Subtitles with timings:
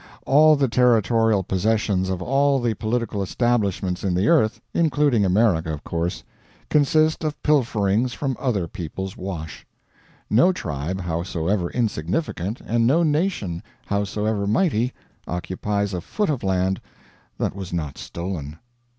[0.25, 5.83] All the territorial possessions of all the political establishments in the earth including America, of
[5.83, 6.23] course
[6.71, 9.63] consist of pilferings from other people's wash.
[10.27, 14.91] No tribe, howsoever insignificant, and no nation, howsoever mighty,
[15.27, 16.81] occupies a foot of land
[17.37, 18.57] that was not stolen.